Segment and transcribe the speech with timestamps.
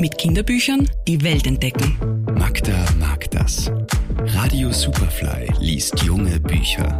[0.00, 2.24] Mit Kinderbüchern die Welt entdecken.
[2.34, 3.70] Magda mag das.
[4.18, 6.98] Radio Superfly liest junge Bücher.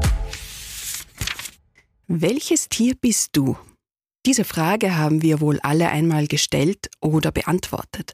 [2.09, 3.57] Welches Tier bist du?
[4.27, 8.13] Diese Frage haben wir wohl alle einmal gestellt oder beantwortet.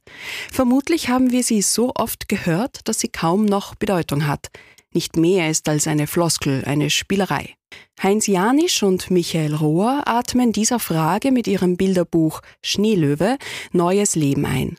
[0.53, 4.51] Vermutlich haben wir sie so oft gehört, dass sie kaum noch Bedeutung hat,
[4.93, 7.55] nicht mehr ist als eine Floskel, eine Spielerei.
[8.03, 13.37] Heinz Janisch und Michael Rohr atmen dieser Frage mit ihrem Bilderbuch Schneelöwe
[13.73, 14.79] neues Leben ein.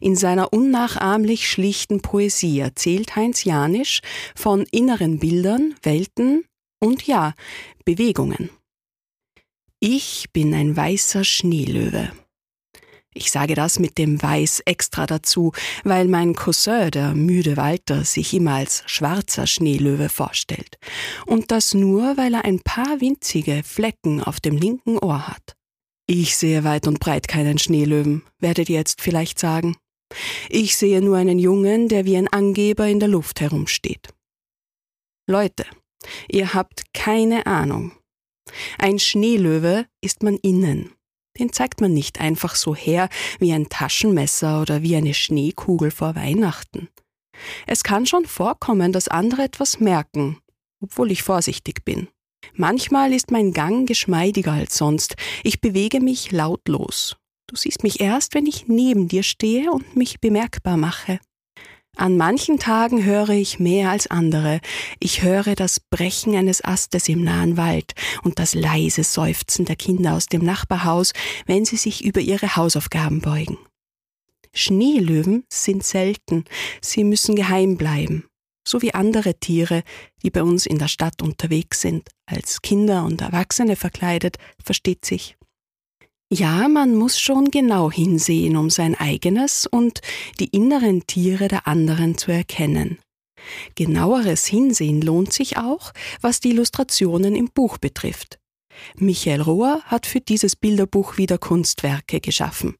[0.00, 4.00] In seiner unnachahmlich schlichten Poesie erzählt Heinz Janisch
[4.36, 6.44] von inneren Bildern, Welten
[6.78, 7.34] und ja,
[7.84, 8.50] Bewegungen.
[9.82, 12.12] Ich bin ein weißer Schneelöwe.
[13.14, 15.52] Ich sage das mit dem Weiß extra dazu,
[15.84, 20.76] weil mein Cousin, der müde Walter, sich immer als schwarzer Schneelöwe vorstellt.
[21.24, 25.56] Und das nur, weil er ein paar winzige Flecken auf dem linken Ohr hat.
[26.06, 29.78] Ich sehe weit und breit keinen Schneelöwen, werdet ihr jetzt vielleicht sagen.
[30.50, 34.08] Ich sehe nur einen Jungen, der wie ein Angeber in der Luft herumsteht.
[35.26, 35.64] Leute,
[36.28, 37.92] ihr habt keine Ahnung.
[38.78, 40.92] Ein Schneelöwe ist man innen.
[41.38, 46.14] Den zeigt man nicht einfach so her wie ein Taschenmesser oder wie eine Schneekugel vor
[46.16, 46.88] Weihnachten.
[47.66, 50.38] Es kann schon vorkommen, dass andere etwas merken,
[50.82, 52.08] obwohl ich vorsichtig bin.
[52.54, 55.14] Manchmal ist mein Gang geschmeidiger als sonst.
[55.44, 57.16] Ich bewege mich lautlos.
[57.46, 61.20] Du siehst mich erst, wenn ich neben dir stehe und mich bemerkbar mache.
[61.96, 64.60] An manchen Tagen höre ich mehr als andere.
[65.00, 70.14] Ich höre das Brechen eines Astes im nahen Wald und das leise Seufzen der Kinder
[70.14, 71.12] aus dem Nachbarhaus,
[71.46, 73.58] wenn sie sich über ihre Hausaufgaben beugen.
[74.54, 76.44] Schneelöwen sind selten,
[76.80, 78.24] sie müssen geheim bleiben,
[78.66, 79.82] so wie andere Tiere,
[80.22, 85.36] die bei uns in der Stadt unterwegs sind, als Kinder und Erwachsene verkleidet, versteht sich.
[86.32, 90.00] Ja, man muss schon genau hinsehen, um sein eigenes und
[90.38, 92.98] die inneren Tiere der anderen zu erkennen.
[93.74, 98.38] Genaueres Hinsehen lohnt sich auch, was die Illustrationen im Buch betrifft.
[98.96, 102.76] Michael Rohr hat für dieses Bilderbuch wieder Kunstwerke geschaffen.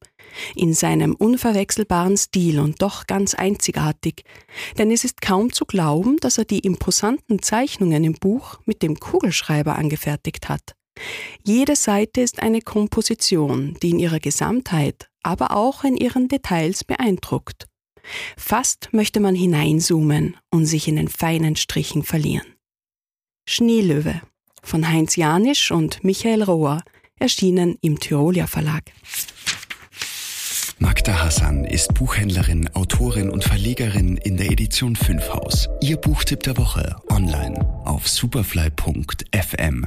[0.55, 4.23] In seinem unverwechselbaren Stil und doch ganz einzigartig.
[4.79, 9.01] Denn es ist kaum zu glauben, dass er die imposanten Zeichnungen im Buch mit dem
[9.01, 10.77] Kugelschreiber angefertigt hat.
[11.45, 17.67] Jede Seite ist eine Komposition, die in ihrer Gesamtheit, aber auch in ihren Details beeindruckt.
[18.37, 22.47] Fast möchte man hineinzoomen und sich in den feinen Strichen verlieren.
[23.49, 24.21] Schneelöwe
[24.63, 26.83] von Heinz Janisch und Michael Rohr,
[27.19, 28.85] erschienen im Tyrolia Verlag.
[30.79, 35.69] Magda Hassan ist Buchhändlerin, Autorin und Verlegerin in der Edition 5 Haus.
[35.83, 39.87] Ihr Buchtipp der Woche online auf superfly.fm.